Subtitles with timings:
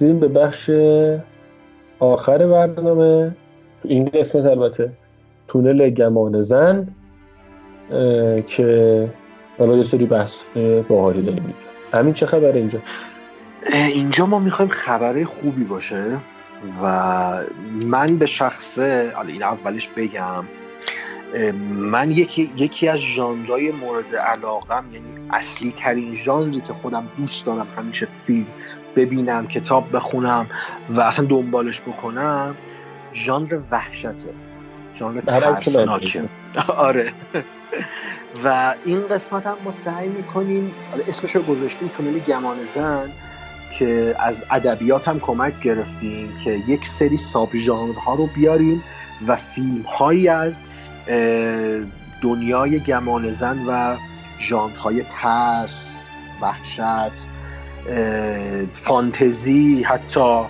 [0.00, 0.70] رسیدیم به بخش
[1.98, 3.36] آخر برنامه.
[3.82, 4.92] تو این قسمت البته
[5.48, 6.88] تونل گمان زن
[8.46, 9.08] که
[9.58, 10.42] حالا یه سری بحث
[10.88, 11.98] باحالی داریم اینجا.
[11.98, 12.78] همین چه خبر اینجا؟
[13.72, 16.04] اینجا ما می‌خوایم خبره خوبی باشه
[16.82, 17.44] و
[17.86, 20.44] من به شخصه حالا این اولش بگم
[21.70, 27.66] من یکی, یکی از ژانرهای مورد علاقم یعنی اصلی ترین ژانری که خودم دوست دارم
[27.76, 28.46] همیشه فیلم
[28.96, 30.46] ببینم کتاب بخونم
[30.90, 32.54] و اصلا دنبالش بکنم
[33.14, 34.34] ژانر وحشته.
[34.94, 36.24] ژانر ترسناکه.
[36.68, 37.12] آره.
[38.44, 40.74] و این قسمت هم ما سعی می‌کنیم
[41.08, 43.10] اسمش رو گذاشتیم تونل گمان زن
[43.78, 47.54] که از ادبیات هم کمک گرفتیم که یک سری ساب
[48.06, 48.82] ها رو بیاریم
[49.26, 50.58] و فیلم هایی از
[52.22, 53.96] دنیای گمان زن و
[54.40, 56.04] ژانرهای ترس
[56.42, 57.28] وحشت
[58.72, 60.44] فانتزی حتی.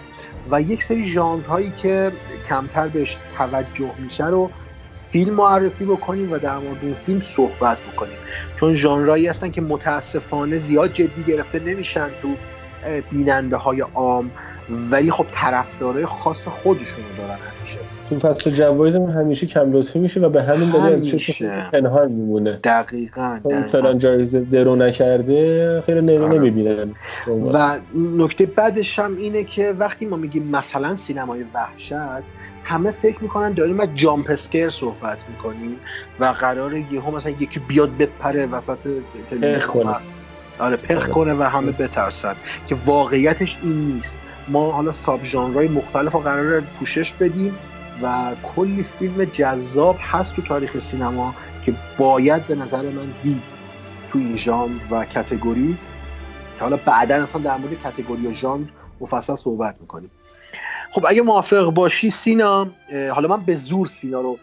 [0.50, 2.12] و یک سری ژانرهایی که
[2.48, 4.50] کمتر بهش توجه میشه رو
[4.94, 8.16] فیلم معرفی بکنیم و در مورد اون فیلم صحبت بکنیم.
[8.56, 12.34] چون ژانرهایی هستن که متاسفانه زیاد جدی گرفته نمیشن تو
[13.10, 14.30] بیننده های عام.
[14.90, 17.78] ولی خب طرفدارای خاص خودشونو دارن همیشه.
[18.10, 22.58] تو فصل جوایز همیشه کم لطفی میشه و به همین دلیل از پنهان میمونه.
[22.64, 23.40] دقیقاً
[23.72, 26.38] فلان جایزه درو نکرده خیلی نمی آره.
[26.38, 26.94] نمی‌بینن.
[27.52, 31.92] و نکته بعدش هم اینه که وقتی ما میگیم مثلا سینمای وحشت
[32.64, 35.76] همه فکر می‌کنن داریم از جامپ اسکر صحبت می‌کنیم
[36.20, 38.88] و قرار یهو مثلا یکی بیاد بپره وسط
[39.30, 39.94] تلویزیون.
[40.58, 41.12] آره پخ آره.
[41.12, 42.34] کنه و همه بترسن.
[42.66, 44.18] که واقعیتش این نیست.
[44.48, 47.58] ما حالا ساب ژانرهای مختلف رو قرار پوشش بدیم
[48.02, 51.34] و کلی فیلم جذاب هست تو تاریخ سینما
[51.66, 53.42] که باید به نظر من دید
[54.10, 55.78] تو این ژانر و کتگوری.
[56.58, 58.64] که حالا بعدا اصلا در مورد کتگوری و ژانر
[59.00, 60.10] مفصل صحبت می‌کنیم.
[60.92, 62.66] خب اگه موافق باشی سینا
[63.14, 64.38] حالا من به زور سینا رو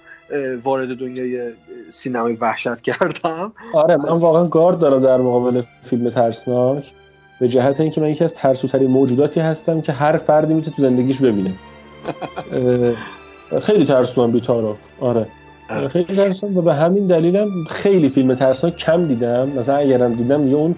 [0.64, 1.52] وارد دنیای
[1.90, 3.54] سینمای وحشت کردم.
[3.74, 6.92] آره من واقعا گارد دارم در مقابل فیلم ترسناک.
[7.40, 11.22] به جهت اینکه من یکی از ترسوترین موجوداتی هستم که هر فردی می‌تونه تو زندگیش
[11.22, 11.52] ببینه.
[13.62, 15.28] خیلی ترسوام بیتارو آره.
[15.88, 19.50] خیلی ترسوام و به همین دلیلم خیلی فیلم ترسناک کم دیدم.
[19.50, 20.76] مثلا اگرم دیدم دیگه اون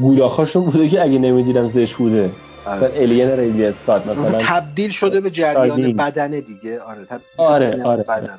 [0.00, 2.30] گولاخاشون بوده که اگه نمی‌دیدم زش بوده.
[2.66, 2.76] آره.
[2.76, 4.38] مثلا الین ریلی اسکات مثلا.
[4.42, 6.80] تبدیل شده به جریان بدنه دیگه.
[6.80, 8.38] آره آره آره, بدنه.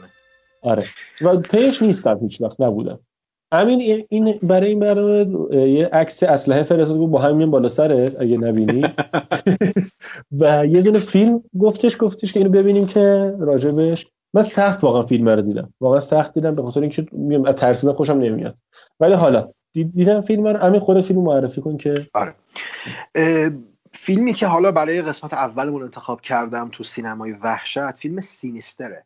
[0.61, 0.85] آره.
[1.21, 2.99] و پیش نیستم هیچ وقت نبودم.
[3.53, 5.25] همین این برای این برنامه
[5.69, 8.83] یه عکس اسلحه فرستاد با همین بالا سرت اگه نبینی.
[10.39, 14.07] و یه دونه فیلم گفتش گفتش که اینو ببینیم که راجبش.
[14.33, 15.73] من سخت واقعا فیلم رو دیدم.
[15.81, 18.55] واقعا سخت دیدم به خاطر اینکه میگم از ترسیدن خوشم نمیاد.
[18.99, 22.35] ولی حالا دیدم فیلم رو همین خود فیلم معرفی کن که آره.
[23.91, 29.05] فیلمی که حالا برای قسمت اولمون انتخاب کردم تو سینمای وحشت فیلم سینیستره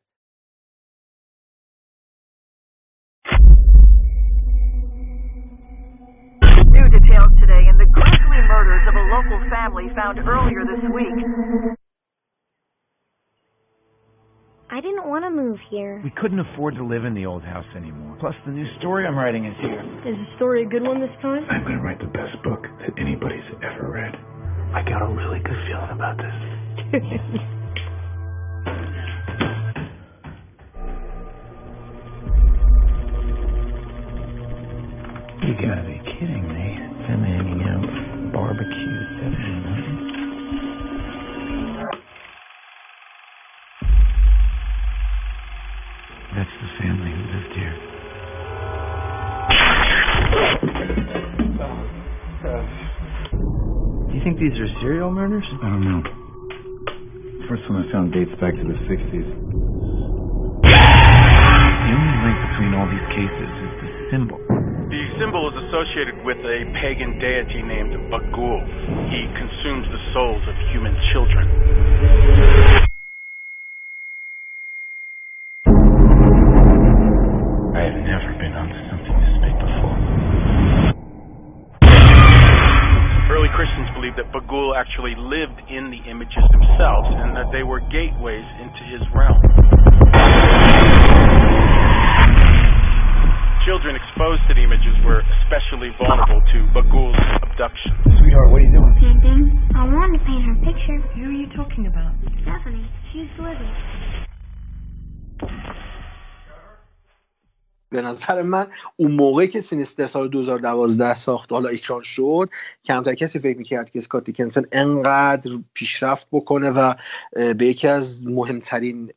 [8.51, 11.15] murders of a local family found earlier this week.
[14.71, 16.01] I didn't want to move here.
[16.03, 18.17] We couldn't afford to live in the old house anymore.
[18.19, 19.81] Plus, the new story I'm writing is here.
[20.07, 21.43] Is the story a good one this time?
[21.49, 24.15] I'm going to write the best book that anybody's ever read.
[24.73, 26.31] I got a really good feeling about this.
[35.43, 36.60] you gotta be kidding me.
[54.41, 55.45] These are serial murders?
[55.61, 56.01] I don't know.
[56.01, 59.29] The First one I found dates back to the 60s.
[60.65, 66.41] The only link between all these cases is the symbol The symbol is associated with
[66.41, 68.65] a pagan deity named Bagul.
[69.13, 72.80] He consumes the souls of human children.
[84.81, 89.37] Actually lived in the images themselves and that they were gateways into his realm.
[93.61, 97.13] Children exposed to the images were especially vulnerable to Bagul's
[97.45, 97.93] abduction.
[98.25, 98.93] Sweetheart, what are you doing?
[98.97, 99.53] Painting.
[99.77, 100.97] I wanted to paint her picture.
[101.13, 102.17] Who are you talking about?
[102.41, 102.89] Stephanie.
[103.13, 104.20] She's living.
[107.91, 112.49] به نظر من اون موقعی که سینیستر سال 2012 ساخت حالا اکران شد
[112.85, 116.93] کمتر کسی فکر می‌کرد که اسکات دیکنسن انقدر پیشرفت بکنه و
[117.33, 119.13] به یکی از مهمترین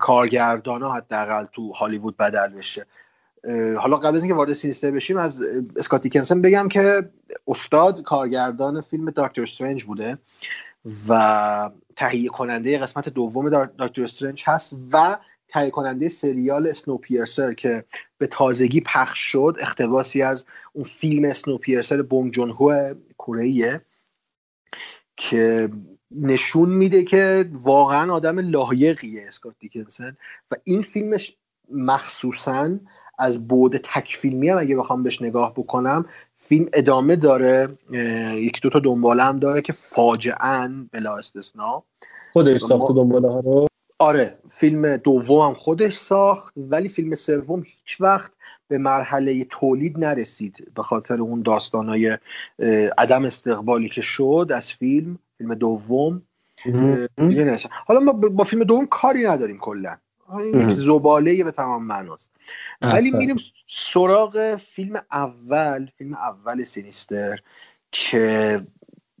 [0.00, 2.86] کارگردان ها حداقل تو هالیوود بدل بشه.
[3.76, 5.42] حالا قبل از اینکه وارد سینیستر بشیم از
[5.76, 7.10] اسکات دیکنسن بگم که
[7.48, 10.18] استاد کارگردان فیلم دکتر استرنج بوده
[11.08, 15.16] و تهیه کننده قسمت دوم دکتر استرنج هست و
[15.52, 17.84] تهیه کننده سریال اسنو پیرسر که
[18.18, 23.80] به تازگی پخش شد اختباسی از اون فیلم اسنو پیرسر بونگ جون هو کره
[25.16, 25.68] که
[26.10, 30.16] نشون میده که واقعا آدم لایقیه اسکات دیکنسن
[30.50, 31.36] و این فیلمش
[31.70, 32.70] مخصوصا
[33.18, 37.68] از بود تک فیلمی هم اگه بخوام بهش نگاه بکنم فیلم ادامه داره
[38.34, 41.82] یک دو تا دنباله هم داره که فاجعا بلا استثنا
[42.32, 43.66] خودش ساخت دنباله ها رو.
[44.02, 48.32] آره فیلم دوم هم خودش ساخت ولی فیلم سوم هیچ وقت
[48.68, 52.18] به مرحله تولید نرسید به خاطر اون داستانای
[52.98, 56.22] عدم استقبالی که شد از فیلم فیلم دوم.
[57.86, 59.96] حالا ما با فیلم دوم کاری نداریم کلا.
[60.40, 62.32] این یک زباله به تمام معناست.
[62.82, 63.36] ولی میریم
[63.68, 67.38] سراغ فیلم اول فیلم اول سینیستر
[67.92, 68.66] که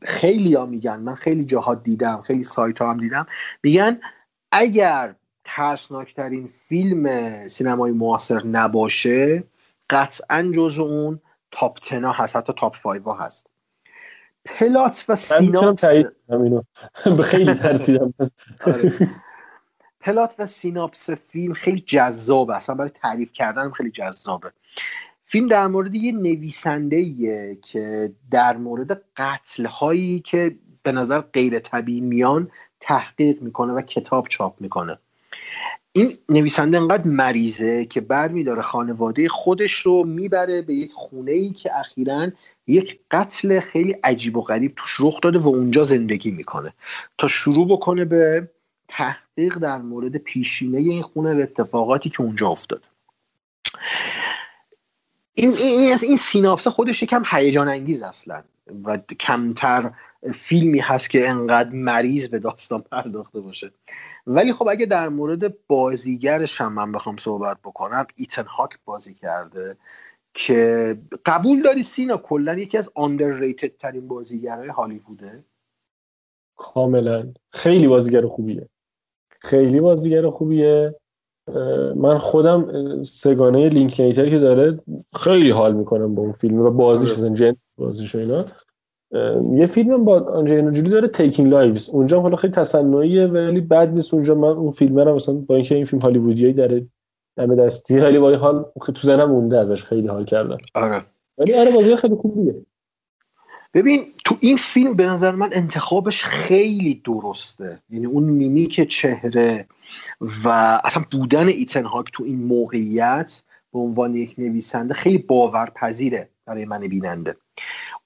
[0.02, 1.00] خیلی ها میگن.
[1.00, 3.26] من خیلی جاها دیدم خیلی سایت ها هم دیدم.
[3.62, 4.00] میگن
[4.52, 5.14] اگر
[5.44, 7.08] ترسناکترین فیلم
[7.48, 9.44] سینمای معاصر نباشه
[9.90, 11.20] قطعا جز اون
[11.50, 13.46] top ten ا هست حتی top five ا هست.
[14.44, 15.84] plot و synopsis
[17.24, 18.14] خیلی ترسیدم.
[18.66, 18.92] آره.
[20.00, 22.56] plot و synopsis فیلم خیلی جذابه.
[22.56, 24.52] اصلا برای تعریف کردن خیلی جذابه.
[25.24, 27.04] فیلم در مورد یه نویسنده
[27.54, 32.50] که در مورد قتل هایی که به نظر غیر طبیعی میان
[32.82, 34.98] تحقیق می‌کنه و کتاب چاپ می‌کنه.
[35.92, 41.70] این نویسنده انقدر مریضه که برمیداره خانواده خودش رو می‌بره به یک خونه ای که
[41.78, 42.28] اخیرا
[42.66, 46.72] یک قتل خیلی عجیب و غریب توش رخ داده و اونجا زندگی می‌کنه.
[47.18, 48.48] تا شروع بکنه به
[48.88, 52.82] تحقیق در مورد پیشینه این خونه و اتفاقاتی که اونجا افتاد
[55.34, 58.42] این, این, این سیناپس خودش یکم هیجان انگیز اصلا.
[58.84, 59.92] و کمتر
[60.34, 63.72] فیلمی هست که انقدر مریض به داستان پرداخته باشه.
[64.26, 69.76] ولی خب اگه در مورد بازیگرش هم من بخوام صحبت بکنم ایتن هاک بازی کرده
[70.34, 75.44] که قبول داری سینا کلا یکی از underrated ترین بازیگرهای هالیووده؟
[76.56, 77.32] کاملا.
[77.50, 78.68] خیلی بازیگر خوبیه.
[79.40, 80.94] خیلی بازیگر خوبیه.
[81.96, 82.68] من خودم
[83.02, 84.78] سگانه لینک نیتر که داره
[85.16, 88.44] خیلی حال می‌کنم با اون فیلم و بازیش مثلا جن بازیش اینا.
[89.52, 94.14] یه فیلم با آنجلینا جولی داره Taking Lives اونجا حالا خیلی تصنعیه ولی بد نیست
[94.14, 96.86] اونجا من اون فیلم رو مثلا با اینکه این فیلم هالیوودیایی داره
[97.36, 100.58] دم دستی ولی با این حال تو ذهنم مونده ازش خیلی حال کردم.
[100.74, 101.04] آره.
[101.38, 102.54] ولی آره بازی خیلی خوبیه.
[103.74, 107.82] ببین تو این فیلم به نظر من انتخابش خیلی درسته.
[107.90, 109.66] یعنی اون میمیک چهره
[110.44, 110.48] و
[110.84, 116.80] اصلا بودن ایتن هاک تو این موقعیت به عنوان یک نویسنده خیلی باورپذیره برای من
[116.80, 117.36] بیننده.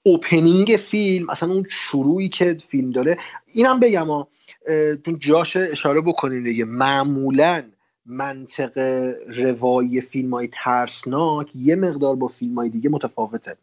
[0.03, 4.07] اوپنینگ فیلم اصلا اون شروعی که فیلم داره اینم بگم
[5.19, 6.65] جاش اشاره بکنیم دیگه.
[6.65, 7.63] معمولا
[8.07, 8.77] منطق
[9.27, 13.55] روایی فیلم های ترسناک یه مقدار با فیلم های دیگه متفاوته.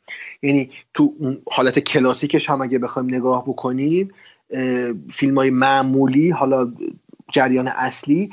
[0.43, 4.11] یعنی تو اون حالت کلاسیکش هم اگه بخوایم نگاه بکنیم
[5.11, 6.73] فیلم های معمولی حالا
[7.33, 8.31] جریان اصلی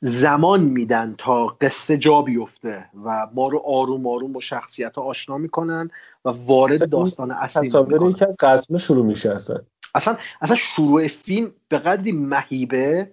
[0.00, 5.38] زمان میدن تا قصه جا بیفته و ما رو آروم آروم با شخصیت ها آشنا
[5.38, 5.90] می‌کنن
[6.24, 8.10] و وارد داستان اصلی می‌کنن.
[8.10, 9.58] یکی از قسمه شروع میشه اصلا.
[9.94, 13.10] اصلا اصلا شروع فیلم به قدری مهیبه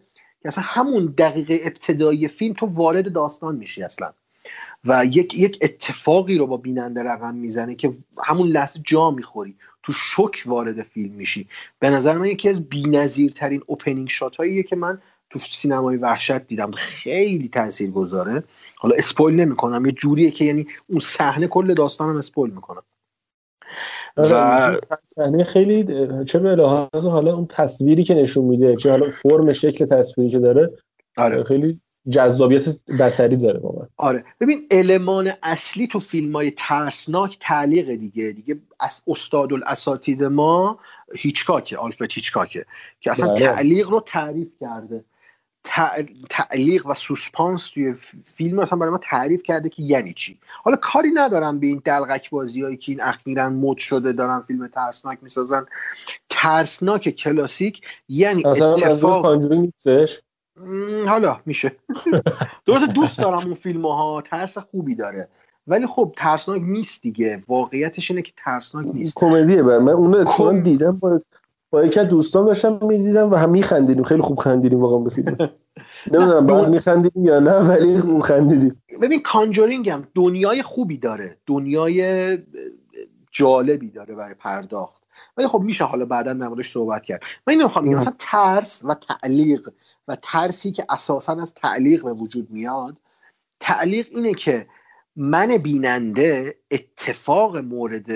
[0.48, 4.14] اصلا همون دقیقه ابتدایی فیلم تو وارد داستان میشی اصلا.
[4.86, 7.94] و یک یک اتفاقی رو با بیننده رقم می‌زنه که
[8.26, 9.56] همون لحظه جا می‌خوری.
[9.84, 11.48] تو شک وارد فیلم میشی.
[11.80, 16.72] به نظر من یکی از بی‌نظیرترین اوپنینگ شات هاییه که من تو سینمای وحشت دیدم.
[16.72, 18.44] خیلی تاثیر گذاره
[18.76, 19.86] حالا اسپویل نمی‌کنم.
[19.86, 22.84] یه جوریه که یعنی اون صحنه کل داستانم اسپویل می‌کنم
[24.18, 29.54] و صحنه خیلی چه به لحاظ حالا اون تصویری که نشون میده چه حالا فرم
[29.54, 30.72] شکل تصویری که داره
[31.18, 31.44] آره.
[31.44, 31.80] خیلی
[32.10, 32.66] جذابیت
[33.00, 39.02] بسری داره با آره ببین المان اصلی تو فیلم های ترسناک تعلیق دیگه دیگه از
[39.08, 40.80] استاد الاساتید ما
[41.16, 42.66] هیچکاکه آلفرد هیچکاکه
[43.00, 43.46] که اصلا بله.
[43.46, 45.04] تعلیق رو تعریف کرده
[46.30, 47.96] تعلیق و سوسپانس توی
[48.26, 50.40] فیلم اصلا برای ما تعریف کرده که یعنی چی.
[50.64, 54.68] حالا کاری ندارم به این دلغک بازی هایی که این اخیرا مد شده دارن فیلم
[54.68, 55.66] ترسناک می‌سازن.
[56.30, 60.22] ترسناک کلاسیک یعنی اتفاق نیستش؟
[61.08, 61.72] حالا میشه.
[62.66, 65.28] درسته دوست دارم اون فیلم ها ترس خوبی داره.
[65.68, 67.44] ولی خب ترسناک نیست دیگه.
[67.48, 69.14] واقعیتش اینه که ترسناک نیست.
[69.16, 69.94] کمدیه بر من.
[69.94, 71.22] اون کم- دیدم با
[71.76, 74.04] با یکی از دوستان داشتم می‌دیدم و هم میخندیدیم.
[74.04, 75.38] خیلی خوب خندیدیم واقعا به فیلم.
[76.12, 78.82] نمی‌دونم بعد میخندیدیم یا نه ولی خوب خندیدیم.
[79.02, 81.38] ببین کانجورینگ هم دنیای خوبی داره.
[81.46, 82.38] دنیای
[83.32, 85.04] جالبی داره برای پرداخت.
[85.38, 87.22] ولی خب میشه حالا بعدا در موردش صحبت کرد.
[87.48, 87.86] من اینو می‌خوام.
[87.86, 89.70] مثلا ترس و تعلیق
[90.08, 92.98] و ترسی که اساسا از تعلیق به وجود میاد
[93.60, 94.68] تعلیق اینه که
[95.16, 98.12] من بیننده اتفاق مورد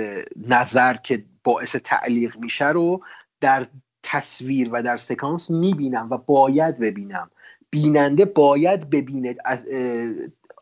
[0.47, 3.01] نظر که باعث تعلیق میشه رو
[3.41, 3.67] در
[4.03, 7.31] تصویر و در سکانس می‌بینم و باید ببینم.
[7.69, 9.65] بیننده باید ببینه از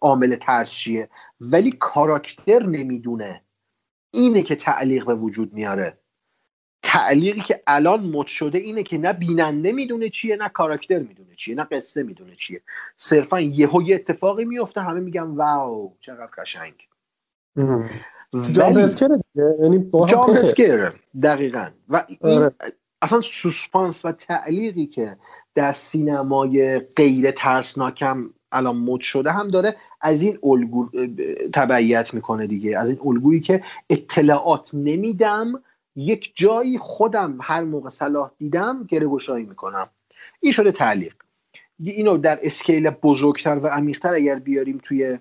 [0.01, 1.10] عامل ترس چیه.
[1.41, 3.41] ولی کاراکتر نمی‌دونه.
[4.13, 5.98] اینه که تعلیق به وجود میاره.
[6.84, 11.55] تعلیقی که الان مد شده اینه که نه بیننده می‌دونه چیه نه کاراکتر می‌دونه چیه
[11.55, 12.62] نه قصه می‌دونه چیه.
[12.96, 16.74] صرفا یهو یه اتفاقی میفته همه میگن واو چقدر قشنگ.
[18.36, 19.55] اسکره دیگه.
[19.62, 19.89] یعنی.
[20.39, 20.93] اسکر
[21.24, 21.67] دقیقا.
[21.89, 22.51] و این آره.
[23.01, 25.17] اصلا سوسپانس و تعلیقی که
[25.55, 30.89] در سینمای غیر ترسناکم الان مد شده هم داره از این الگو
[31.53, 32.79] تبعیت می‌کنه دیگه.
[32.79, 35.63] از این الگویی که اطلاعات نمیدم
[35.96, 39.89] یک جایی خودم هر موقع صلاح دیدم گره گشایی می‌کنم.
[40.39, 41.13] این شده تعلیق.
[41.79, 45.17] اینو در اسکیل بزرگتر و عمیقتر اگر بیاریم توی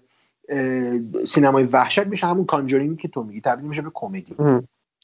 [1.27, 4.37] سینمای وحشت میشه همون کانجورینگ که تو میگی تبدیل میشه به کمدی.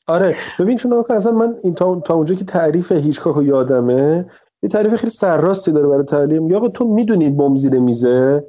[0.06, 4.26] آره ببین چون اصلا من این تا, تا اونجا که تعریف هیچکاک یادمه
[4.62, 8.44] یه تعریف خیلی سرراستی داره برای تعلیم یا تو می‌دونی بمب زیر میزه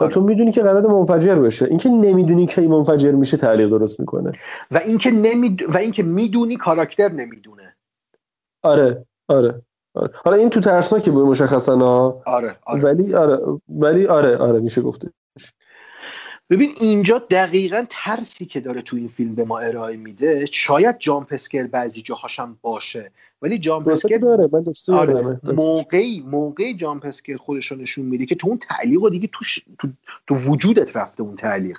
[0.00, 0.08] و.
[0.08, 4.32] تو می‌دونی که قرار منفجر بشه اینکه نمی‌دونی کی منفجر میشه تعلیق درست می‌کنه
[4.70, 7.76] و اینکه نمی و اینکه می‌دونی کاراکتر نمی‌دونه
[8.62, 9.62] آره آره
[9.94, 10.10] آره.
[10.24, 11.76] حالا این تو ترسناکه بود مشخصا.
[12.26, 15.10] آره آره ولی آره ولی آره آره میشه گفته
[16.50, 21.32] ببین اینجا دقیقا ترسی که داره تو این فیلم به ما ارائه میده شاید جامپ
[21.32, 23.10] اسکر بعضی جاهاش هم باشه
[23.42, 25.40] ولی جامپ اسکر داره من آره.
[25.44, 29.44] موقعی موقعی جامپ اسکر خودش رو نشون میده که تو اون تعلیق رو دیگه تو,
[29.44, 29.88] ش- تو,
[30.26, 31.78] تو وجودت رفته اون تعلیق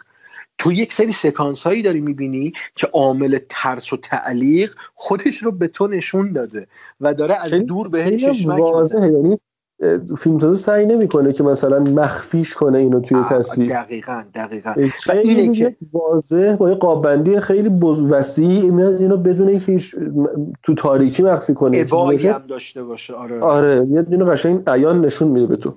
[0.57, 5.67] تو یک سری سکانس هایی داری می‌بینی که عامل ترس و تعلیق خودش رو به
[5.67, 6.67] تو نشون داده
[7.01, 8.57] و داره از دور به چشمک.
[8.57, 9.37] واضحه یعنی
[10.17, 13.69] فیلم سازه سعی نمی‌کنه که مثلا مخفیش کنه اینو توی تصویر.
[13.69, 14.73] دقیقا دقیقا.
[15.03, 18.01] خیلی اینه که- واضح با یه قابندی خیلی بز...
[18.01, 19.95] وسیع میاد اینو بدون اینکه هیچ
[20.63, 22.27] تو تاریکی مخفی کنه ابایی.
[22.27, 23.39] هم داشته باشه آره.
[23.39, 25.75] آره یه اینو قشنگ عیان نشون میده به تو.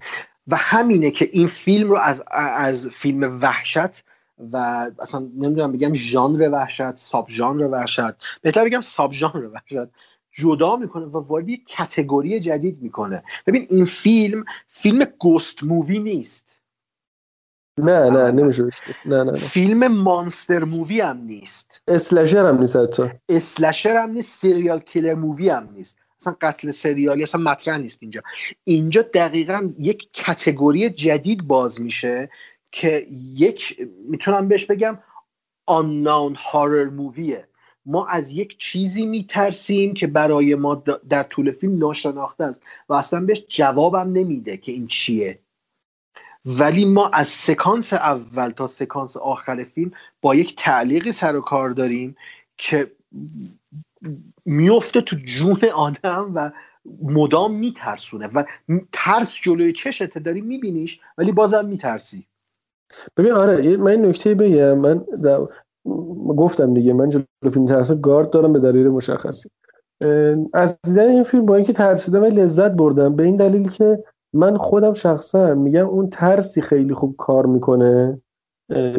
[0.48, 2.24] و همینه که این فیلم رو از
[2.56, 4.04] از فیلم وحشت
[4.52, 4.56] و
[5.02, 8.12] اصلا نمی‌دونم بگم ژانر وحشت ساب ژانر وحشت.
[8.42, 9.88] بهتر بگم sub ژانر وحشت.
[10.38, 13.22] جدا می‌کنه و وارد یک category جدید می‌کنه.
[13.46, 16.48] ببین این فیلم فیلم ghost movie نیست.
[17.78, 18.30] نه نه.
[18.30, 18.62] نمیشه.
[19.04, 19.38] نه نه نه.
[19.38, 21.82] فیلم monster movie هم نیست.
[21.88, 23.10] slasher هم نیست حتی.
[23.28, 25.98] slasher هم نیست serial killer movie هم نیست.
[26.20, 28.22] اصلا قتل سریالی اصلا مطرح نیست اینجا.
[28.64, 32.30] اینجا دقیقا یک category جدید باز میشه
[32.72, 34.98] که یک می‌تونم بهش بگم
[35.70, 37.47] unknown horror موویه
[37.88, 40.74] ما از یک چیزی میترسیم که برای ما
[41.08, 42.62] در طول فیلم ناشناخته است.
[42.88, 45.38] و اصلا بهش جوابم نمیده که این چیه.
[46.44, 49.90] ولی ما از سکانس اول تا سکانس آخر فیلم
[50.22, 52.16] با یک تعلیقی سر و کار داریم
[52.58, 52.92] که
[54.44, 56.50] میفته تو جون آدم و
[57.02, 58.26] مدام میترسونه.
[58.26, 58.44] و
[58.92, 62.26] ترس جلوی چشته داری میبینیش ولی بازم میترسی.
[63.16, 64.78] ببین آره من نکته بگم.
[64.78, 65.04] من
[66.36, 69.48] گفتم دیگه من جلو فیلم ترس گارد دارم به دلیل مشخصی.
[70.54, 73.16] از دیدن این فیلم با اینکه ترسیدم لذت بردم.
[73.16, 78.20] به این دلیل که من خودم شخصا میگم اون ترسی خیلی خوب کار می‌کنه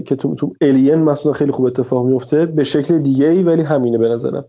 [0.06, 3.98] که تو تو الین مثلا خیلی خوب اتفاق میفته به شکل دیگه ای ولی همینه
[3.98, 4.46] به نظرم.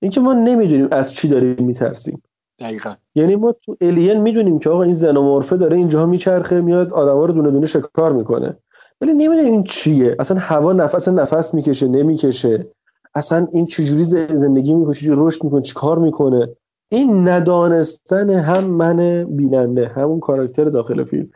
[0.00, 2.22] اینکه ما نمی‌دونیم از چی داریم میترسیم.
[2.58, 2.94] دقیقا.
[3.14, 7.32] یعنی ما تو الین می‌دونیم که آقا این زنومورفه داره اینجا میچرخه میاد آدما رو
[7.32, 8.56] دونه دونه شکار می‌کنه.
[9.02, 10.16] ولی نمی‌دونیم این چیه.
[10.18, 12.66] اصلا هوا نفس نفس می‌کشه نمی‌کشه.
[13.14, 16.48] اصلا این چجوری زندگی می‌کنه چجوری رشد می‌کنه چیکار می‌کنه؟
[16.92, 21.30] این ندانستن هم من بیننده همون کاراکتر داخل فیلم.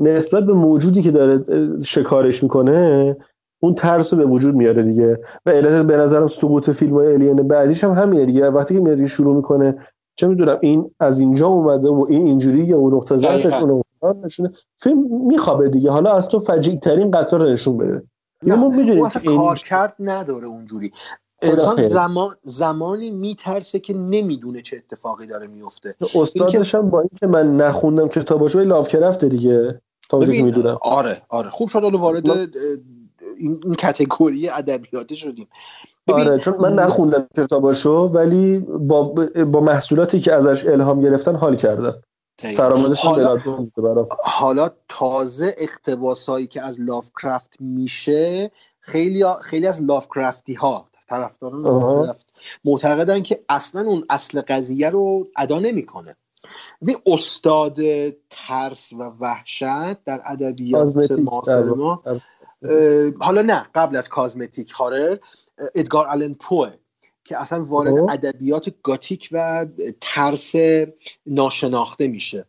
[0.00, 1.44] نسبت به موجودی که داره
[1.82, 3.16] شکارش می‌کنه
[3.62, 5.20] اون ترس رو به وجود میاره دیگه.
[5.46, 8.50] و علت به نظرم سقوط فیلم های الین بعدیش هم همینه دیگه.
[8.50, 9.76] وقتی که میاد شروع می‌کنه
[10.16, 13.62] چه می‌دونم این از اینجا اومده و این اینجوری یا اون نقطه ضعفش.
[13.62, 13.82] اون
[14.24, 14.52] نشونه.
[14.76, 15.90] فیلم میخوابه دیگه.
[15.90, 18.02] حالا از تو فجیع ترین قطار نشون بده.
[18.42, 20.92] نه ما می‌دونیم اصلا که این کار کرد نداره اونجوری.
[21.42, 21.88] انسان.
[21.88, 28.08] زمان زمانی میترسه که نمی‌دونه چه اتفاقی داره میفته استادش هم با اینکه من نخوندم
[28.08, 29.80] کتاباشو ولی لاوکرافت دیگه.
[30.10, 30.78] تا که ببین، می‌دونم.
[30.82, 31.50] آره آره.
[31.50, 35.48] خوب شد حالا وارد این, این کتگوری ادبیاتی شدیم.
[36.08, 39.02] آره چون من نخوندم کتاباشو ولی با
[39.46, 41.94] با محصولاتی که ازش الهام گرفتن حال کردم.
[42.42, 43.38] سرآمدش حالا,
[44.10, 51.62] حالا تازه اقتباسایی که از لافکرافت میشه خیلی خیلی از لافکرافتی ها طرفداران.
[51.62, 52.26] لافکرافت
[52.64, 56.16] معتقدن که اصلا اون اصل قضیه رو ادا نمی‌کنه.
[56.82, 57.78] ببین استاد
[58.30, 62.02] ترس و وحشت در ادبیات معاصر ما
[63.20, 65.18] حالا نه قبل از کازمتیک هارر
[65.74, 66.72] ادگار آلن پوه
[67.28, 68.10] که اصلا وارد خب.
[68.10, 69.66] ادبیات گاتیک و
[70.00, 70.54] ترس
[71.26, 72.44] ناشناخته میشه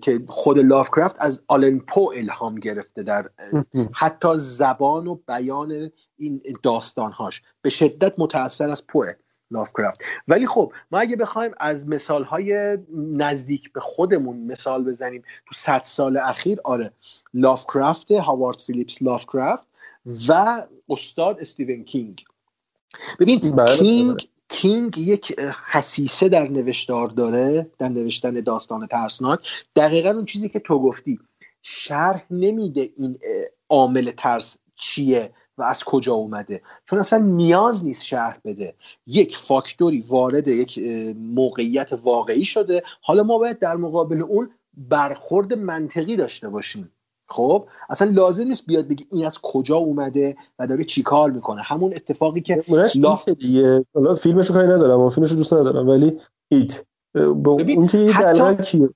[0.00, 3.30] که خود لافکرافت از آلن پو الهام گرفته در
[4.00, 7.42] حتی زبان و بیان این داستانهاش.
[7.62, 9.12] به شدت متاثر از پوه
[9.50, 9.98] لافکرافت.
[10.28, 16.16] ولی خب ما اگه بخوایم از مثالهای نزدیک به خودمون مثال بزنیم تو صد سال
[16.16, 16.92] اخیر آره
[17.34, 19.66] لافکرافت هاوارد فیلیپس لافکرافت
[20.28, 22.24] و استاد استیون کینگ.
[23.20, 24.28] ببین بله، کینگ بله.
[24.48, 29.40] کینگ یک خصیصه در نوشتار داره در نوشتن داستان ترسناک.
[29.76, 31.18] دقیقا اون چیزی که تو گفتی.
[31.62, 33.18] شرح نمیده این
[33.68, 36.62] عامل ترس چیه و از کجا اومده.
[36.90, 38.74] چون اصلا نیاز نیست شرح بده.
[39.06, 40.78] یک فاکتوری وارد یک
[41.16, 42.82] موقعیت واقعی شده.
[43.02, 46.92] حالا ما باید در مقابل اون برخورد منطقی داشته باشیم.
[47.28, 51.62] خب اصلا لازم نیست بیاد بگی این از کجا اومده و داره چیکار می‌کنه.
[51.62, 52.64] همون اتفاقی که
[52.96, 53.84] لاف- دیگه.
[53.94, 56.84] حالا فیلمشو کاری ندارم و فیلمشو دوست ندارم ولی ایت.
[57.14, 58.88] ببین، اون که حتی-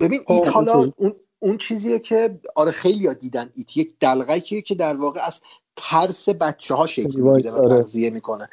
[0.00, 0.92] ببین ایت حالا.
[0.96, 3.76] اون اون چیزیه که آره خیلی دیدن ایت.
[3.76, 5.40] یک دلغکیه که در واقع از
[5.76, 7.82] ترس بچه ها شکل می‌گیره و آره.
[7.82, 8.48] تغذیه می‌کنه.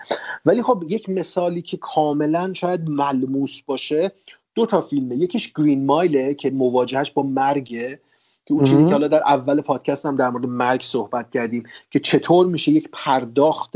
[0.46, 4.12] ولی خب یک مثالی که کاملا شاید ملموس باشه
[4.56, 5.16] دو تا فیلمه.
[5.16, 8.00] یکیش گرین مایله که مواجهش با مرگه
[8.48, 8.86] که اون چیزی.
[8.86, 12.90] که حالا در اول پادکست هم در مورد مرگ صحبت کردیم که چطور میشه یک
[12.92, 13.74] پرداخت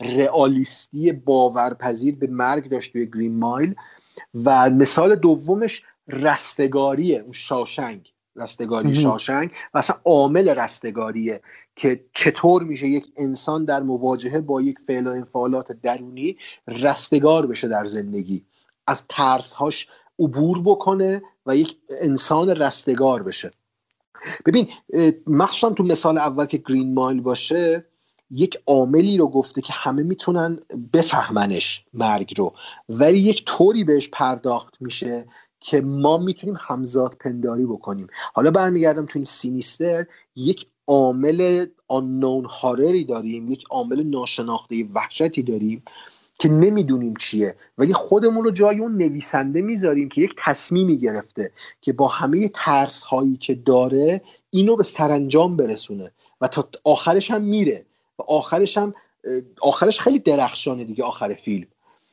[0.00, 3.74] رئالیستی باورپذیر به مرگ داشت توی گرین مایل
[4.44, 8.94] و مثال دومش رستگاریه اون شاشنگ رستگاری.
[8.94, 11.40] شاشنگ و اصلا عامل رستگاریه
[11.76, 16.36] که چطور میشه یک انسان در مواجهه با یک فعل و انفعالات درونی
[16.68, 18.44] رستگار بشه در زندگی
[18.86, 23.52] از ترسهاش عبور بکنه و یک انسان رستگار بشه
[24.46, 24.68] ببین
[25.26, 27.86] مخصوصا تو مثال اول که گرین مایل باشه
[28.30, 30.58] یک عاملی رو گفته که همه می‌تونن
[30.92, 32.54] بفهمنش مرگ رو.
[32.88, 35.26] ولی یک طوری بهش پرداخت میشه
[35.60, 38.06] که ما می‌تونیم همزاد پنداری بکنیم.
[38.34, 40.06] حالا برمیگردم تو این سینیستر
[40.36, 45.82] یک عامل آنون هارری داریم یک عامل ناشناخته وحشتی داریم
[46.40, 47.54] که نمی‌دونیم چیه.
[47.78, 51.50] ولی خودمون رو جای اون نویسنده می‌ذاریم که یک تصمیمی گرفته
[51.80, 57.42] که با همه ترس هایی که داره اینو به سرانجام برسونه و تا آخرش هم
[57.42, 57.84] میره
[58.18, 58.94] و آخرش هم
[59.62, 61.66] آخرش خیلی درخشانه دیگه آخر فیلم.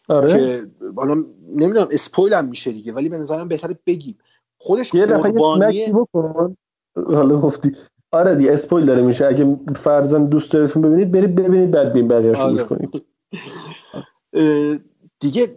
[0.10, 0.34] آره.
[0.34, 1.13] که حالا
[1.56, 4.18] نمی‌دونم اسپویل هم میشه دیگه ولی به نظرم بهتره بگیم.
[4.58, 6.58] خودش یه دفعه یه قربانی سمکسی بکن.
[6.96, 7.72] حالا گفتی.
[8.12, 9.26] آره دیگه اسپویل داره میشه.
[9.26, 12.63] اگه فرزن دوست دارید ببینید برید ببینید بعد بین بقیه‌اشو آره.
[12.63, 12.90] کنید.
[15.20, 15.56] دیگه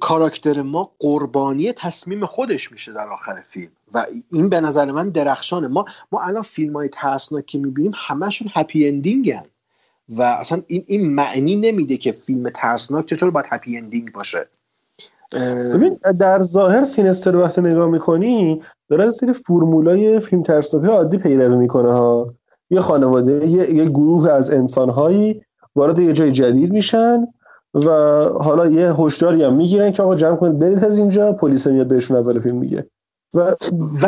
[0.00, 3.70] کاراکتر ما قربانی تصمیم خودش میشه در آخر فیلم.
[3.94, 5.68] و این به نظر من درخشانه.
[5.68, 9.44] ما ما الان فیلم های ترسناک می‌بینیم همشون happy ending ن
[10.08, 14.48] و اصلا این این معنی نمیده که فیلم ترسناک چطور باید happy ending باشه.
[15.74, 21.18] ببین در ظاهر Sinister رو وقتی نگاه می‌کنی داره از سری فرمولای فیلم ترسناک عادی
[21.18, 22.34] پیروی می‌کنه ها.
[22.70, 25.42] یه خانواده یه, یه گروه از انسانهایی
[25.76, 27.26] وارد یه جای جدید میشن.
[27.74, 27.90] و
[28.40, 32.16] حالا یه هشداری هم می‌گیرن که آقا جمع کنید برید از اینجا پلیس میاد بهشون
[32.16, 32.86] اول فیلم میگه.
[33.34, 33.54] و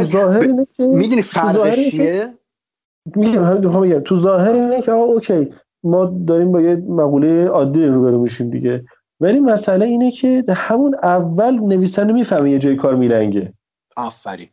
[0.02, 2.34] ظاهر اینه که می‌دونی فرقش چیه؟
[3.16, 4.00] میگم همین بگم.
[4.00, 5.50] تو ظاهر اینه که آقا اوکی
[5.82, 8.84] ما داریم با یه مقوله عادی روبرو میشیم دیگه.
[9.20, 13.52] ولی مسئله اینه که همون اول نویسنده می‌فهمه یه جای کار میلنگه.
[13.96, 14.48] آفرین.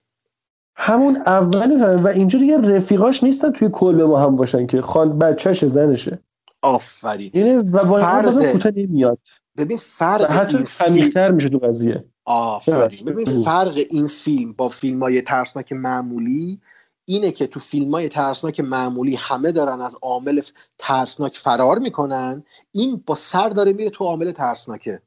[0.75, 5.19] همون اول می‌فهمه و اینجا دیگه رفیقاش نیستن توی کلبه با هم باشن که خان
[5.19, 6.19] بچهشه زنشه.
[6.61, 7.31] آفرین.
[7.33, 9.17] یعنی و با فرق- کوتاه نمیاد.
[9.57, 12.05] ببین فرق حتی این فیلم میشه تو قضیه.
[12.25, 13.05] آفرین.
[13.05, 16.59] ببین فرق این فیلم با فیلم های ترسناک معمولی
[17.05, 20.41] اینه که تو فیلم های ترسناک معمولی همه دارن از عامل
[20.77, 22.43] ترسناک فرار می‌کنن.
[22.71, 25.01] این با سر داره میره تو عامل ترسناکه.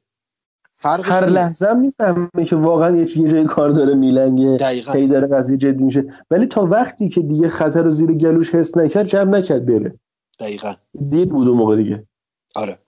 [0.75, 1.25] فرقش هر.
[1.25, 4.57] لحظه هم می‌فهمه که واقعا یه یه جای کار داره میلنگه.
[4.93, 6.05] هی داره قضیه جدی میشه.
[6.31, 9.99] ولی تا وقتی که دیگه خطر رو زیر گلوش حس نکرد جمع نکرد بره.
[10.39, 10.75] دقیقا.
[11.09, 12.07] دید بود اون موقع دیگه.
[12.55, 12.79] آره.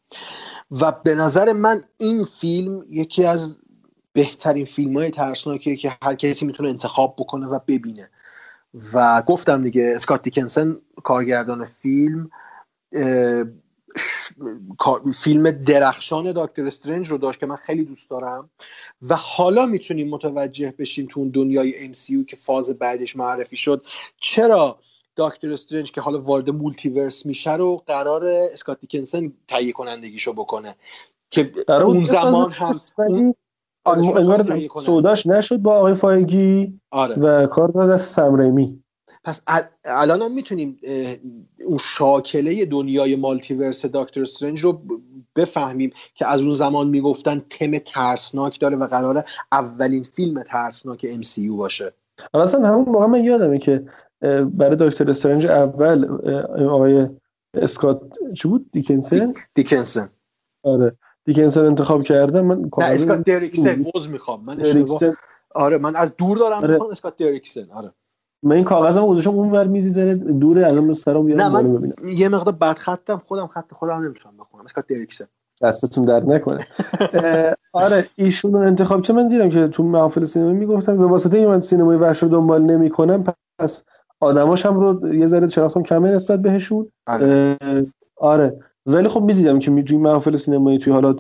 [0.81, 3.57] و به نظر من این فیلم یکی از
[4.13, 8.09] بهترین فیلم های ترسناکیه که هر کسی می‌تونه انتخاب بکنه و ببینه.
[8.93, 12.29] و گفتم دیگه اسکات دیکنسن کارگردان فیلم
[15.13, 18.49] فیلم درخشان Doctor Strange رو داشت که من خیلی دوست دارم.
[19.09, 23.85] و حالا می‌تونیم متوجه بشیم تو اون دنیای MCU که فاز بعدش معرفی شد
[24.21, 24.79] چرا
[25.17, 30.75] Doctor Strange که حالا وارد multiverse میشه رو قرار اسکات دریکسن تهیه کنندگیشو بکنه.
[31.31, 32.75] که اون زمان هم
[33.05, 33.33] اون
[33.83, 37.15] آره سوداش نشد با آقای فایگی آره.
[37.15, 38.83] و کار داد از سم ریمی.
[39.23, 39.41] پس
[39.85, 40.79] الان هم می‌تونیم
[41.67, 44.81] اون شاکله دنیای مالتیورس داکتر استرنج رو
[45.35, 51.51] بفهمیم که از اون زمان می‌گفتن تم ترسناک داره و قراره اولین فیلم ترسناک MCU
[51.57, 51.93] باشه.
[52.33, 53.87] اصلا همون موقع من یادمه که
[54.45, 56.05] برای دکتر استرنج اول
[56.69, 57.07] آقای
[57.53, 58.01] اسکات
[58.33, 60.09] چی بود؟ دیکنسن؟ دیکنسن.
[60.63, 60.97] آره.
[61.25, 64.43] دیکنسن انتخاب کردم من نه اسکات دریکسن عذر می‌خوام.
[64.45, 65.13] من اشتباه
[65.55, 66.71] آره من از دور دارم آره.
[66.71, 67.91] می‌خوام اسکات دریکسن آره.
[68.43, 72.29] من این کاغذم گذاشتم اون ور میزی زره دوره از اون سرم نه من یه
[72.29, 74.65] مقدار بد خطم خودم خط خودم نمی‌تونم بخونم.
[74.65, 75.25] اسکات دریکسن.
[75.61, 76.67] دستتون درد نکنه.
[77.73, 81.47] آره ایشون رو انتخاب که من دیدم که تو محافل سینما می‌گفتم به واسطه این
[81.47, 83.23] من سینمای وحش رو دنبال نمی‌کنم
[83.59, 83.83] پس
[84.19, 87.57] آدماش هم رو یه ذره شناختم کمه نسبت بهشون آره,
[88.17, 88.59] آره.
[88.85, 91.19] ولی خب می‌دیدم که توی محافل سینمایی توی حالات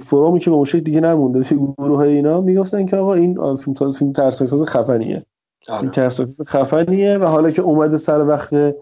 [0.00, 3.74] فرومی که به مشکل دیگه نمونده توی گروه های اینا می‌گفتن که آقا این فیلم
[3.74, 5.26] ساز فیلم خفنیه
[5.68, 5.90] آره.
[5.90, 8.74] ترسناک خفنیه و حالا که اومده سر وقت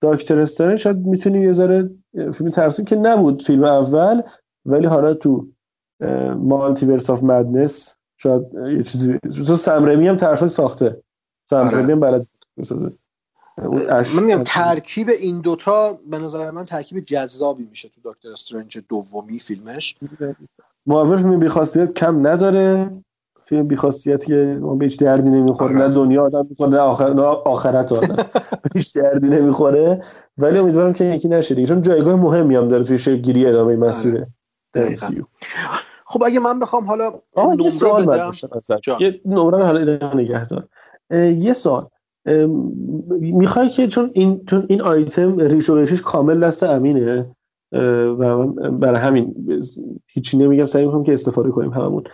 [0.00, 4.22] داکتر استرن شاید می‌تونیم یه ذره فیلم ترسناک که نبود فیلم اول
[4.66, 5.46] ولی حالا تو
[6.36, 11.02] مالتیورس آف مدنس شاید یه چیزی تو سمرمی هم ترسناک ساخته
[11.50, 11.92] سمرمی آره.
[11.92, 12.26] هم بلد
[14.14, 19.38] من میگم ترکیب این دوتا به نظر من ترکیب جذابی میشه تو دکتر استرنج دومی
[19.38, 19.96] فیلمش.
[20.86, 22.90] معاور فیلم بیخاصیت کم نداره.
[23.48, 25.72] فیلم بیخاصیتی که به هیچ دردی نمی‌خوره.
[25.72, 27.12] نه دنیا آدم می‌خوره نه, آخر...
[27.12, 28.16] نه آخرت آدم.
[28.74, 30.04] هیچ دردی نمی‌خوره.
[30.38, 31.66] ولی امیدوارم که یکی نشه دیگه.
[31.66, 34.26] چون جایگاه مهمی هم داره توی شکل گیری ادامه مسیر
[36.04, 38.30] خب اگه من بخوام حالا نمره بدم.
[39.00, 40.68] یه نمره حالا نگه دار
[41.32, 41.88] یه سال
[43.20, 47.36] می‌خوای که چون این چون این آیتم ریش و کامل دست امینه
[48.18, 49.34] و برای همین
[50.06, 52.04] هیچی نمیگم سعی می‌کنم که استفاده کنیم هممون.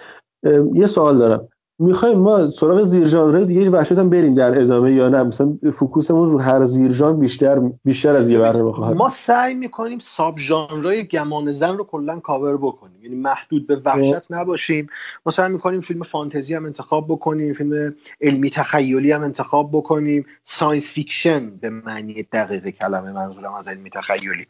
[0.74, 1.48] یه سوال دارم.
[1.82, 3.04] می‌خوایم ما سراغ زیر
[3.44, 7.16] دیگه وحشت هم بریم در ادامه یا نه؟ مثلا focus مون رو هر زیر ژانر
[7.16, 12.20] بیشتر بیشتر از یه برنامه خواهد ما سعی می‌کنیم sub ژانرهای گمان زن رو کلا
[12.20, 13.02] کاور بکنیم.
[13.02, 14.86] یعنی محدود به وحشت نباشیم.
[15.26, 20.26] ما سعی می‌کنیم فیلم فانتزی هم انتخاب بکنیم فیلم علمی تخیلی هم انتخاب بکنیم.
[20.42, 24.46] science fiction به معنی دقیق کلمه منظورم از علمی تخیلی.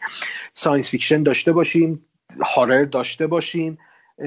[0.52, 2.06] science fiction داشته باشیم
[2.54, 3.78] horror داشته باشیم.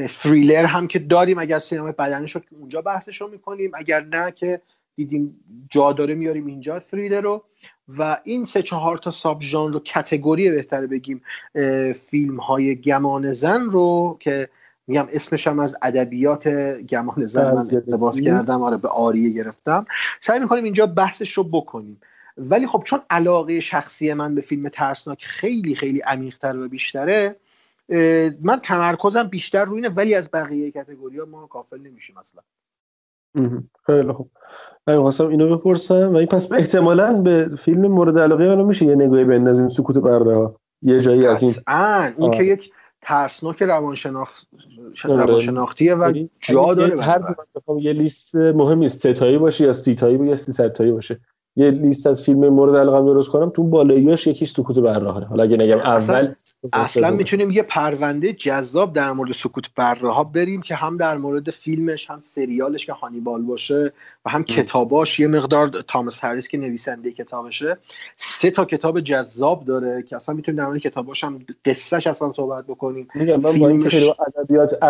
[0.10, 1.39] فریلر هم که داریم.
[1.39, 3.71] اگر سینما بدنی شد که اونجا بحثش رو می‌کنیم.
[3.76, 4.62] اگر نه که
[4.95, 7.43] دیدیم جا داره میاریم اینجا فریلر رو.
[7.98, 11.21] و این سه چهار تا sub ژانر رو category بهتره بگیم
[11.93, 14.50] فیلم های گمان زن رو که
[14.88, 16.48] میگم اسمش هم از ادبیات
[16.89, 18.62] گمان زن من اقتباس کردم.
[18.62, 19.86] آره به عاریه گرفتم.
[20.19, 22.02] سعی می‌کنیم اینجا بحثش رو بکنیم.
[22.38, 27.36] ولی خب چون علاقه شخصی من به فیلم ترسناک خیلی خیلی عمیقتر و بیشتره
[28.41, 32.41] من تمرکزم بیشتر روی اینه ولی از بقیه کتگوری ها ما کافل نمیشیم اصلا.
[33.86, 34.32] خیلی خوب.
[34.88, 36.13] من خواستم اینو بپرسم.
[36.13, 40.34] و این پس احتمالا به فیلم مورد علاقه من میشه یه نگاهی بندازیم سکوت برده
[40.34, 41.54] ها یه جایی از این.
[42.17, 42.71] این که یک
[43.02, 44.48] ترسناک روانشناخت
[45.06, 45.26] آره.
[45.26, 47.36] روانشناختیه و یعنی جا داره هر
[47.80, 51.19] یه لیست مهم ستایی باشه یا سیتایی یا سی ستایی باشه.
[51.58, 55.58] یه لیست از فیلم مورد علاقه درست کنم تو بالاییاش یکیش سکوت برراهه حالا اگه
[55.58, 56.34] نگم اول
[56.74, 61.50] اصلا می‌تونیم یه پرونده جذاب در مورد سکوت بره ها بریم که هم در مورد
[61.50, 63.94] فیلمش هم سریالش که هانیبال باشه
[64.26, 65.20] و هم کتاباش.
[65.20, 67.78] یه مقدار تامس هریس که نویسنده کتابشه
[68.15, 72.65] سه تا کتاب جذاب داره که اصلا می‌تونیم در مورد کتاباش هم قصهش اصلا صحبت
[72.68, 73.08] بکنیم.
[73.15, 73.68] میگم من با
[74.38, 74.84] ادبیات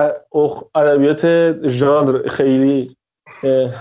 [0.75, 2.95] ادبیات ژانر خیلی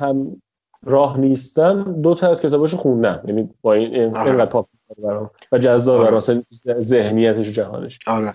[0.01, 0.43] هم
[0.85, 3.23] راه نیستم دو تا از کتاباشو خوندم.
[3.27, 4.69] یعنی با این اینقدر پاپ
[5.53, 6.43] و جذاب آره.
[6.81, 7.99] ذهنیتش و جهانش.
[8.07, 8.35] آره.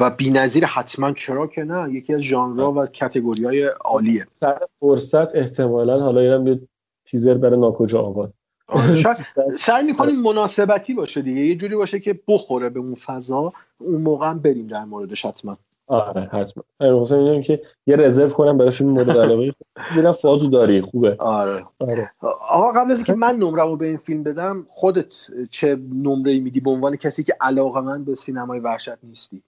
[0.00, 4.26] و بی‌نظیر حتما چرا که نه؟ یکی از ژانرها و کتگوری های عالیه.
[4.30, 6.60] سر فرصت احتمالا حالا اینم یه
[7.04, 8.32] تیزر برای ناکجا آباد.
[8.66, 9.02] آره،
[9.58, 11.40] سعی می‌کنیم مناسبتی باشه دیگه.
[11.40, 13.52] یه جوری باشه که بخوره به اون فضا.
[13.78, 15.56] اون موقع هم بریم در موردش حتما.
[15.90, 16.64] آره حتما.
[16.80, 19.54] حسین میگم که یه رزرو کنم برای فیلم مورد علاقه.
[19.94, 21.16] دیدم فازو داری خوبه.
[21.18, 21.66] آره.
[21.80, 22.10] آره.
[22.50, 25.14] آقا قبل از اینکه من نمرمو به این فیلم بدم خودت
[25.50, 29.42] چه نمره میدی به عنوان کسی که علاقه من به سینمای وحشت نیستی؟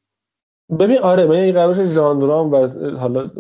[0.79, 3.31] ببین آره من این قرارش ژانرام و حالا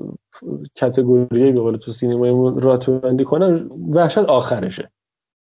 [0.80, 4.90] کاتگوری به قول تو سینمای راتو بندی کنم وحشت آخرشه.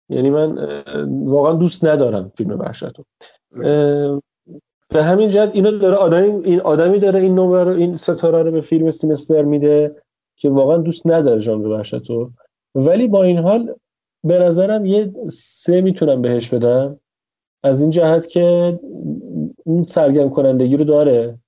[0.09, 0.59] یعنی من
[1.27, 3.05] واقعا دوست ندارم فیلم وحشت رو
[4.89, 8.51] به همین جهت اینو داره آدمی این آدمی داره این نمره رو این ستاره رو
[8.51, 9.97] به فیلم سینستر میده
[10.37, 12.31] که واقعا دوست نداره ژانر رو
[12.75, 13.75] ولی با این حال
[14.25, 17.01] به نظرم یه سه می‌تونم بهش بدم.
[17.63, 18.79] از این جهت که
[19.65, 21.39] اون سرگرم کنندگی رو داره.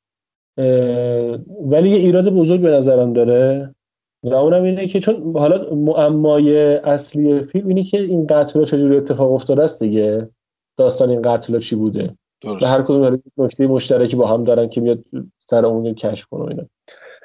[1.61, 3.75] ولی یه ایراد بزرگ به نظرم داره.
[4.23, 9.33] و اونم اینه که چون حالا معمای اصلی فیلم اینه که این قتل چجوری اتفاق
[9.33, 10.29] افتاده است دیگه.
[10.77, 12.15] داستان این قتل چی بوده.
[12.41, 12.63] درست.
[12.63, 15.05] و هر کدوم نکته مشترکی با هم دارن که میاد
[15.39, 16.67] سر اون کشف کنه اینا.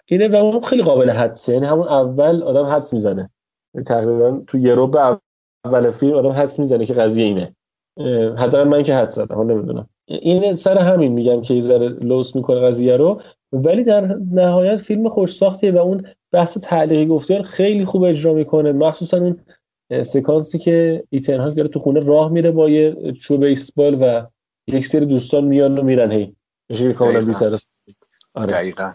[0.05, 1.53] اینه و اون خیلی قابل حدسه.
[1.53, 3.29] یعنی همون اول آدم حدس می‌زنه.
[3.85, 5.17] تقریبا تو یه به
[5.65, 7.55] اول فیلم آدم حدس می‌زنه که قضیه اینه.
[8.37, 9.89] حداقل من که حدس زدم حالا نمی‌دونم.
[10.07, 13.21] این سر همین میگم که یه ذره لوس می‌کنه قضیه رو.
[13.51, 18.71] ولی در نهایت فیلم خوش ساختیه و اون بحث تعلیقی گفتیان خیلی خوب اجرا می‌کنه.
[18.71, 19.37] مخصوصا اون
[20.01, 24.25] سکانسی که ایتن داره تو خونه راه میره با یه چوب بیسبال و
[24.67, 26.35] یک سری دوستان میان و میرن هی.
[26.69, 27.57] میشه کاملا بی سر
[28.33, 28.53] آره.
[28.53, 28.93] دقیقا.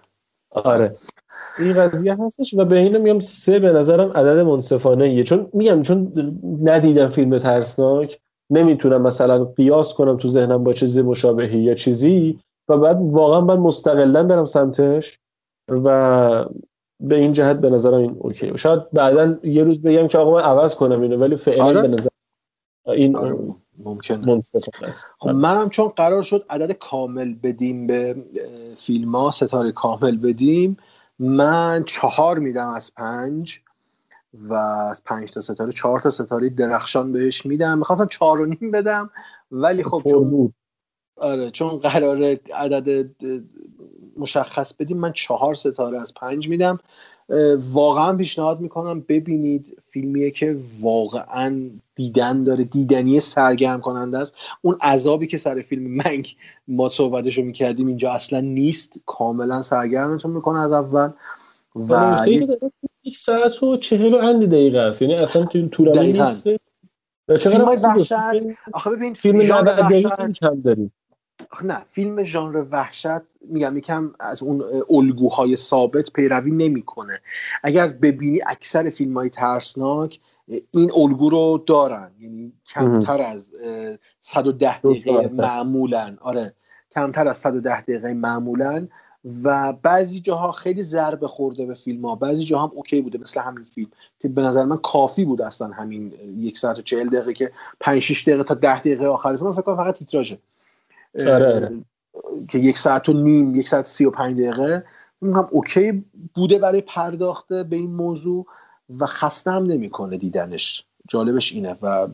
[0.51, 0.97] آره.
[1.59, 5.83] این قضیه هستش و به این میگم سه به نظرم عدد منصفانه ایه چون میگم
[5.83, 6.13] چون
[6.63, 12.77] ندیدم فیلم ترسناک نمی‌تونم مثلا قیاس کنم تو ذهنم با چیزی مشابهی یا چیزی و
[12.77, 15.19] بعد واقعا من مستقلا برم سمتش
[15.69, 16.45] و
[17.01, 20.43] به این جهت به نظرم این اوکی شاید بعدا یه روز بگم که آقا من
[20.43, 21.83] عوض کنم اینو ولی فعلا آره.
[21.83, 22.09] به نظر
[22.87, 23.37] این آره.
[23.85, 24.41] ممکن
[25.19, 28.17] خب منم چون قرار شد عدد کامل بدیم به
[28.77, 30.77] فیلم ها ستاره کامل بدیم
[31.19, 33.61] من چهار میدم از پنج
[34.35, 37.79] و از پنج تا ستاره چهار تا ستاره درخشان بهش میدم.
[37.79, 39.11] می‌خواستم چهار و نیم بدم
[39.51, 40.53] ولی خب چون
[41.17, 43.11] آره چون قرار عدد
[44.17, 46.79] مشخص بدیم من چهار ستاره از پنج میدم.
[47.73, 54.35] واقعا پیشنهاد می‌کنم ببینید فیلمیه که واقعا دیدن داره دیدنی سرگرم کننده است.
[54.63, 56.37] اون عذابی که سر فیلم منگ
[56.69, 59.01] ما صحبتشو می‌کردیم اینجا اصلا نیست.
[59.07, 61.11] کاملا سرگرمتون می‌کنه از اول.
[61.77, 62.27] و
[63.05, 65.03] یک ساعت و چهل و اندی دقیقه است.
[65.03, 66.49] یعنی اصلا تو طولانی نیست.
[67.39, 68.13] فیلم های وحشت.
[68.73, 70.33] آخه ببین فیلم وحشت.
[70.33, 70.93] کم داریم.
[71.65, 77.21] نه فیلم ژانر وحشت میگم یکم از اون الگوهای ثابت پیروی نمی‌کنه.
[77.63, 80.21] اگر ببینی اکثر فیلم های ترسناک
[80.71, 82.11] این الگو رو دارن.
[82.21, 83.51] یعنی کمتر از
[84.21, 86.17] 110 دقیقه معمولا.
[86.21, 86.55] آره.
[86.91, 88.89] کمتر از 110 دقیقه معمولا.
[89.45, 93.41] و بعضی جاها خیلی ضربه خورده به فیلم ها بعضی جاها هم اوکی بوده مثل
[93.41, 93.91] همین فیلم.
[94.19, 98.03] که به نظر من کافی بود اصلا همین یک ساعت و چهل دقیقه که 5
[98.03, 100.39] 6 دقیقه تا 10 دقیقه آخر فیلم فکر کنم فقط تیتراژه.
[101.15, 101.73] آره.
[102.51, 104.85] که یک ساعت و نیم یک ساعت سی و پنج دقیقه.
[105.23, 108.47] هم اوکی بوده برای پرداخته به این موضوع
[108.99, 110.85] و خسته هم نمی‌کنه دیدنش.
[111.09, 112.09] جالبش اینه و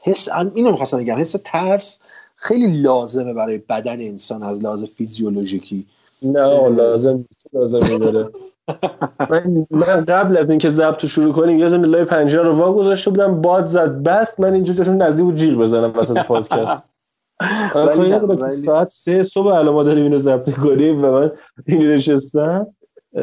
[0.00, 1.98] حس اینو می‌خواستم بگم حس ترس
[2.36, 5.86] خیلی لازمه برای بدن انسان از لحاظ فیزیولوژیکی.
[6.22, 8.30] نه لازم لازم داره.
[9.30, 13.10] من, من قبل از اینکه ضبط شروع کنیم یه دونه لای پنجره رو وا گذاشته
[13.10, 16.82] بودم باد زد بست من اینجا جاشون نزدیک بود جیغ بزنم وسط پادکست.
[17.74, 21.30] ولی ساعت سه صبح الان ما داریم اینو ضبط می‌کنیم و من
[21.66, 22.66] این نشستم.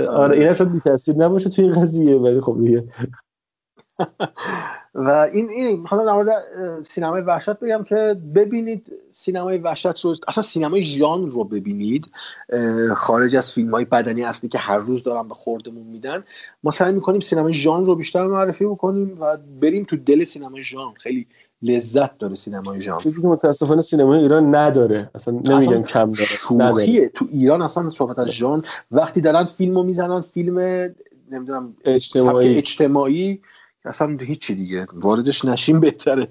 [0.10, 2.84] آره این شاید بی تاثیر نباشه توی قضیه ولی خب دیگه.
[4.94, 6.30] و این این می‌خوام در مورد
[6.84, 12.12] سینمای وحشت بگم که ببینید سینمای وحشت رو اصلا سینمای ژان رو ببینید.
[12.96, 16.24] خارج از فیلم های بدنی اصلی که هر روز دارن به خوردمون میدن.
[16.64, 20.94] ما سعی می‌کنیم سینمای ژان رو بیشتر معرفی بکنیم و بریم تو دل سینمای ژان.
[20.94, 21.28] خیلی
[21.62, 25.10] لذت داره سینمای ژان چیزی که متاسفانه سینمای ایران نداره.
[25.16, 27.10] اصلا نمیگم کم داره شوخیه.
[27.10, 30.60] تو ایران اصلا صحبت از ژان وقتی دارن فیلمو می‌زنن فیلم
[31.32, 32.58] نمی‌دونم اجتماعی.
[32.58, 33.42] اجتماعی
[33.86, 34.88] اصلا هیچی دیگه.
[34.94, 36.28] واردش نشیم بهتره.